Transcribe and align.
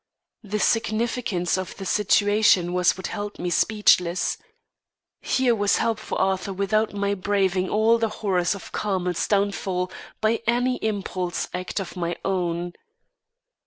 The 0.41 0.59
significance 0.59 1.59
of 1.59 1.77
the 1.77 1.85
situation 1.85 2.73
was 2.73 2.97
what 2.97 3.05
held 3.05 3.37
me 3.37 3.51
speechless. 3.51 4.39
Here 5.21 5.53
was 5.53 5.77
help 5.77 5.99
for 5.99 6.19
Arthur 6.19 6.51
without 6.53 6.91
my 6.91 7.13
braving 7.13 7.69
all 7.69 7.99
the 7.99 8.09
horrors 8.09 8.55
of 8.55 8.71
Carmel's 8.71 9.27
downfall 9.27 9.91
by 10.19 10.41
any 10.47 10.83
impulsive 10.83 11.51
act 11.53 11.79
of 11.79 11.95
my 11.95 12.15
own. 12.25 12.73